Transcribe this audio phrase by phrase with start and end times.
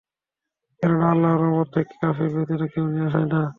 [0.81, 3.41] কেননা আল্লাহর রহমত থেকে কাফির ব্যতীত কেউ নিরাশ হয় না।